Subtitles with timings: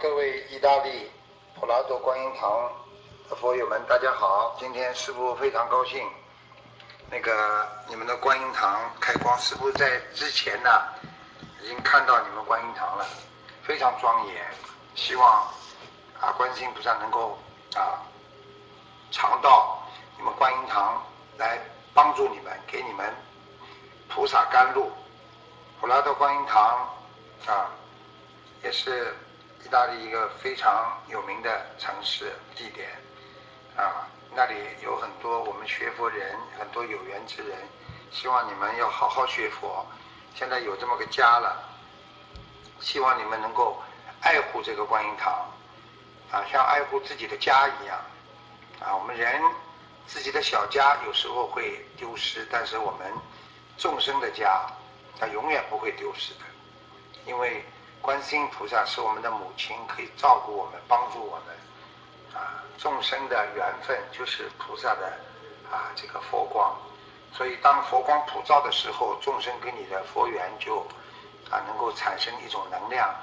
[0.00, 1.10] 各位意大利
[1.56, 2.72] 普拉多观音堂
[3.28, 4.56] 的佛友们，大家好！
[4.58, 6.08] 今天师傅非常高兴，
[7.10, 10.70] 那个你们的观音堂开光，师傅在之前呢
[11.62, 13.06] 已经看到你们观音堂了，
[13.62, 14.36] 非常庄严。
[14.94, 15.46] 希望
[16.18, 17.38] 啊，观世音菩萨能够
[17.76, 18.00] 啊
[19.10, 19.82] 常到
[20.16, 21.04] 你们观音堂
[21.36, 21.58] 来
[21.92, 23.14] 帮助你们，给你们
[24.08, 24.90] 菩萨甘露。
[25.78, 26.88] 普拉多观音堂
[27.46, 27.68] 啊，
[28.62, 29.14] 也是。
[29.62, 32.88] 意大利一个非常有名的城市地点，
[33.76, 37.58] 啊，那里有很多我们学佛人，很多有缘之人，
[38.10, 39.86] 希望你们要好好学佛。
[40.34, 41.62] 现在有这么个家了，
[42.80, 43.80] 希望你们能够
[44.22, 45.46] 爱护这个观音堂，
[46.32, 47.98] 啊，像爱护自己的家一样，
[48.80, 49.42] 啊，我们人
[50.06, 53.12] 自己的小家有时候会丢失，但是我们
[53.76, 54.66] 众生的家，
[55.18, 56.40] 它永远不会丢失的，
[57.26, 57.62] 因为。
[58.02, 61.54] 观世音菩萨是我们的母亲，可以照顾我们，帮助我们。
[62.34, 65.12] 啊，众生的缘分就是菩萨的
[65.70, 66.74] 啊这个佛光，
[67.32, 70.80] 所以当佛光普照的时候，众生跟你的佛缘就
[71.50, 73.14] 啊能够产生一种能量，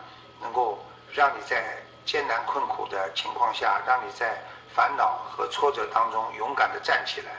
[0.42, 0.78] 能够
[1.12, 4.44] 让你在艰难困苦的情况下，让你在
[4.76, 7.32] 烦恼和挫折当中勇敢的站起来。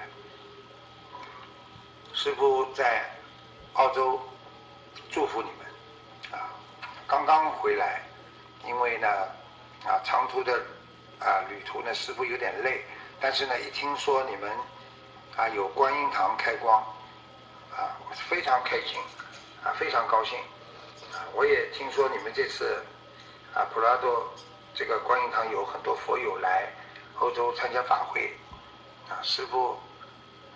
[2.14, 3.04] 师父在
[3.74, 4.20] 澳洲
[5.10, 5.67] 祝福你们。
[7.08, 8.02] 刚刚回来，
[8.66, 9.08] 因为呢，
[9.86, 10.52] 啊，长途的
[11.18, 12.84] 啊旅途呢，师傅有点累，
[13.18, 14.52] 但是呢，一听说你们
[15.34, 16.82] 啊有观音堂开光，
[17.74, 17.96] 啊，
[18.28, 19.00] 非常开心，
[19.64, 20.38] 啊，非常高兴，
[21.14, 22.84] 啊，我也听说你们这次
[23.54, 24.30] 啊普拉多
[24.74, 26.70] 这个观音堂有很多佛友来
[27.20, 28.30] 欧洲参加法会，
[29.08, 29.80] 啊，师傅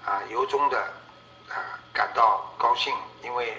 [0.05, 0.79] 啊由衷的
[1.49, 3.57] 啊感到高兴，因为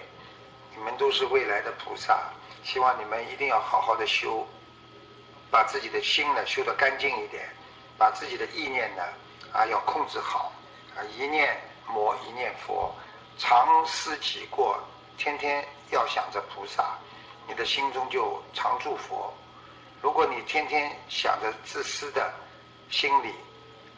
[0.76, 2.22] 你们都是未来的菩萨。
[2.64, 4.48] 希望你们一定要好好的修，
[5.52, 7.48] 把自己的心呢修得干净一点，
[7.98, 9.04] 把自己的意念呢
[9.52, 10.52] 啊要控制好
[10.96, 12.96] 啊一念魔一念佛，
[13.38, 14.80] 常思己过，
[15.18, 16.98] 天天要想着菩萨，
[17.48, 19.34] 你的心中就常住佛。
[20.02, 22.34] 如果你天天想着自私的
[22.90, 23.36] 心理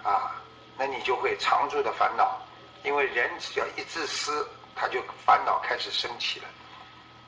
[0.03, 0.41] 啊，
[0.75, 2.41] 那你就会常住的烦恼，
[2.83, 6.47] 因为人只要一自私，他就烦恼开始升起了。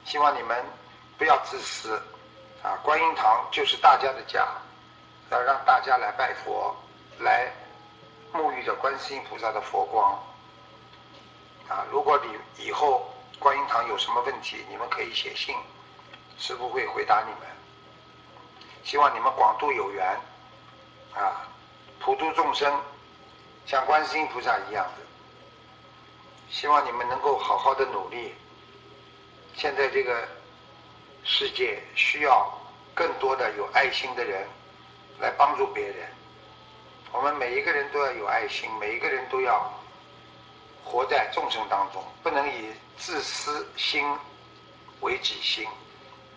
[0.03, 0.65] 希望你们。
[1.17, 1.99] 不要自私，
[2.61, 2.77] 啊！
[2.83, 4.47] 观音堂就是大家的家，
[5.31, 6.75] 要让大家来拜佛，
[7.17, 7.51] 来
[8.31, 10.13] 沐浴着观世音菩萨的佛光。
[11.67, 11.83] 啊！
[11.89, 15.55] 如果你以后观音堂有什么问题，你们可以写信，
[16.37, 17.49] 师傅会回答你们。
[18.83, 20.05] 希望你们广度有缘，
[21.15, 21.49] 啊，
[21.99, 22.79] 普度众生，
[23.65, 25.01] 像观世音菩萨一样的。
[26.51, 28.35] 希望你们能够好好的努力。
[29.55, 30.36] 现在这个。
[31.29, 32.49] 世界需要
[32.95, 34.47] 更多的有爱心的人
[35.19, 36.07] 来帮助别人。
[37.11, 39.69] 我们每一个人都要有爱心，每一个人都要
[40.85, 44.05] 活在众生当中，不能以自私心
[45.01, 45.67] 为己心，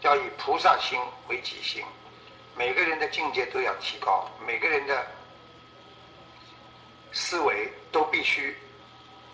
[0.00, 1.84] 要以菩萨心为己心。
[2.56, 5.06] 每个人的境界都要提高，每个人的
[7.12, 8.58] 思维都必须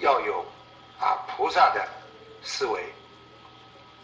[0.00, 0.44] 要有
[1.00, 1.88] 啊菩萨的
[2.42, 2.84] 思维。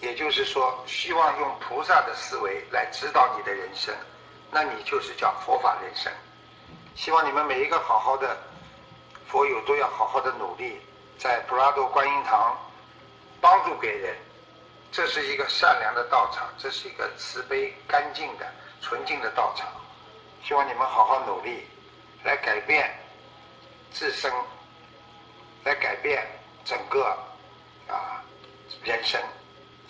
[0.03, 3.95] 也就是说，希望用菩萨的思维来指导你的人生，
[4.51, 6.13] 那你就是叫佛法人生。
[6.97, 8.37] 希望你们每一个好好的
[9.29, 10.81] 佛友都要好好的努力，
[11.19, 12.59] 在普拉多观音堂
[13.41, 14.17] 帮助别人。
[14.91, 18.47] 这是一个善良的道场，这是一个慈悲、干净的、
[18.81, 19.69] 纯净的道场。
[20.43, 21.65] 希望你们好好努力，
[22.25, 22.93] 来改变
[23.93, 24.31] 自身，
[25.63, 26.27] 来改变
[26.65, 27.05] 整个
[27.89, 28.21] 啊
[28.83, 29.23] 人生。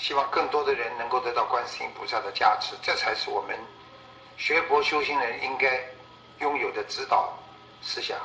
[0.02, 3.56] 希望更多的人能够得到观世音菩萨的加持，这才是我们
[4.36, 5.80] 学佛修行人应该
[6.40, 7.32] 拥有的指导
[7.80, 8.18] 思想。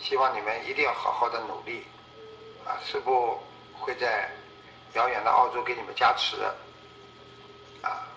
[0.00, 1.86] 希望你们一定要好好的努力，
[2.64, 3.38] 啊，师父
[3.78, 4.30] 会在
[4.94, 6.38] 遥远的澳洲给你们加持，
[7.82, 8.08] 啊，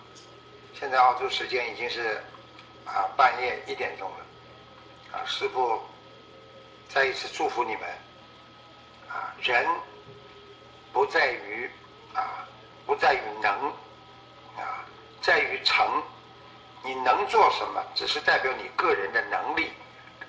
[0.72, 2.24] 现在澳洲时间已经是
[2.86, 5.78] 啊半夜一点钟了，啊，师父
[6.88, 7.82] 再一次祝福你们，
[9.10, 9.68] 啊，人
[10.90, 11.70] 不在于
[12.14, 12.45] 啊。
[12.86, 13.68] 不在于能，
[14.56, 14.84] 啊，
[15.20, 16.02] 在于成。
[16.82, 19.72] 你能做什么，只是代表你个人的能力，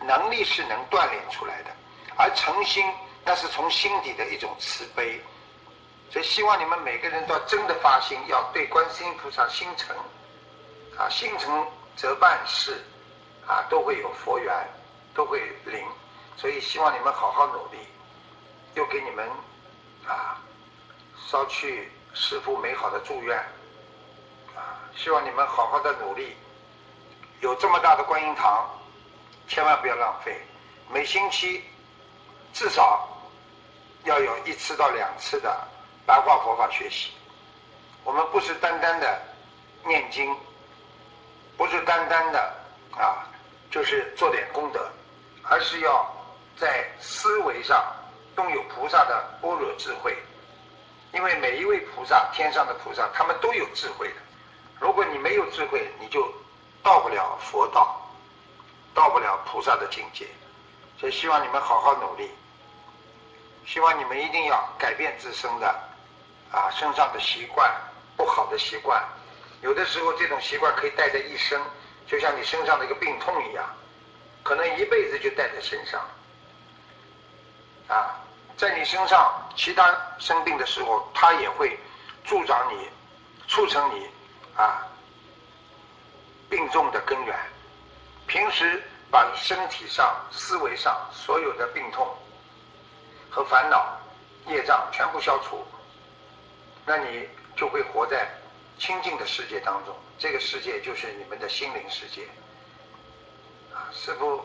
[0.02, 1.70] 能力是能锻炼出来的，
[2.16, 2.84] 而诚心
[3.24, 5.22] 那是从心底的一种慈悲。
[6.10, 9.96] 所以希望你们每个人都要真的发心，要对观世音菩萨心诚，
[10.98, 12.84] 啊，心诚则办事，
[13.46, 14.52] 啊，都会有佛缘，
[15.14, 15.86] 都会灵。
[16.38, 17.78] 所以希望你们好好努力，
[18.74, 19.30] 又给你们
[20.08, 20.42] 啊
[21.30, 21.92] 捎去。
[22.20, 23.38] 师父美好的祝愿，
[24.56, 26.36] 啊，希望你们好好的努力，
[27.42, 28.68] 有这么大的观音堂，
[29.48, 30.36] 千万不要浪费。
[30.92, 31.64] 每星期
[32.54, 33.08] 至少
[34.04, 35.56] 要有一次到两次的
[36.08, 37.12] 白话佛法学习。
[38.04, 39.22] 我们不是单单的
[39.86, 40.36] 念经，
[41.56, 42.40] 不是单单的
[42.98, 43.30] 啊，
[43.70, 44.90] 就是做点功德，
[45.44, 46.12] 而是要
[46.60, 47.86] 在思维上
[48.38, 50.18] 拥有菩萨的般若智慧。
[51.14, 54.16] 因为每一位菩萨，天上的菩萨，他们都有智慧的。
[54.80, 56.32] 如果你没有智慧，你就
[56.84, 58.00] 到不了佛道，
[58.94, 60.28] 到不了菩萨的境界。
[61.00, 62.30] 所以希望你们好好努力，
[63.66, 65.68] 希望你们一定要改变自身的
[66.52, 67.72] 啊身上的习惯，
[68.16, 69.04] 不好的习惯。
[69.62, 71.62] 有的时候这种习惯可以带在一生，
[72.06, 73.66] 就像你身上的一个病痛一样，
[74.44, 76.00] 可能一辈子就带在身上。
[78.58, 81.80] 在你身上其他生病的时候，它也会
[82.26, 82.90] 助长你，
[83.48, 84.10] 促成你
[84.58, 84.86] 啊
[86.50, 87.38] 病重的根源。
[88.28, 88.84] 平时。
[89.10, 92.06] 把身体上、思维上所有的病痛
[93.30, 93.98] 和烦恼、
[94.48, 95.66] 业障全部消除，
[96.86, 97.26] 那你
[97.56, 98.28] 就会活在
[98.78, 99.96] 清净的世界当中。
[100.20, 102.28] 这个世界就是你们的心灵世界。
[103.74, 104.44] 啊，师父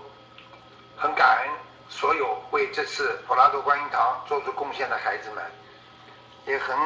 [0.97, 1.51] 很感恩
[1.93, 5.45] 所有为这次普拉多观音堂做出贡献的孩子们，
[6.47, 6.77] 也很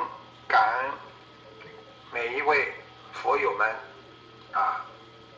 [0.46, 0.90] 感恩
[2.12, 2.74] 每一位
[3.12, 3.74] 佛友们
[4.52, 4.84] 啊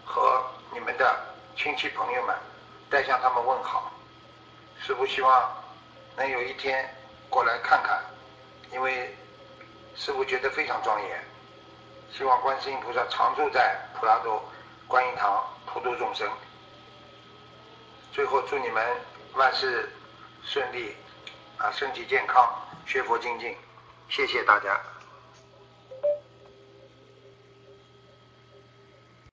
[0.04, 0.42] 和
[0.72, 1.24] 你们的。
[1.60, 2.36] 亲戚朋友们，
[2.88, 3.90] 再向他们问好。
[4.80, 5.52] 师父希望
[6.14, 6.88] 能有一天
[7.28, 8.00] 过来看看，
[8.70, 9.12] 因为
[9.96, 11.24] 师父觉得非常庄严。
[12.12, 14.40] 希望观世音菩萨常住在普拉多
[14.86, 16.30] 观音堂，普度众生。
[18.12, 18.86] 最后祝你们
[19.38, 19.88] 万事
[20.42, 20.96] 顺利，
[21.58, 22.44] 啊，身体健康，
[22.84, 23.56] 学佛精进。
[24.08, 24.76] 谢谢大家。